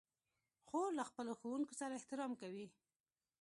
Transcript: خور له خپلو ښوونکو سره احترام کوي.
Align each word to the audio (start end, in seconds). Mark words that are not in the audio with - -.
خور 0.67 0.89
له 0.99 1.03
خپلو 1.09 1.31
ښوونکو 1.39 1.73
سره 1.79 1.97
احترام 1.99 2.31
کوي. 2.41 2.67